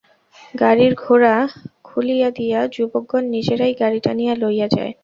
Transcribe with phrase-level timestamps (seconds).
[0.53, 1.35] গাড়ির ঘোড়া
[1.83, 4.93] খুলিয়া দিয়া যুবকগণ নিজেরাই গাড়ি টানিয়া লইয়া যায়।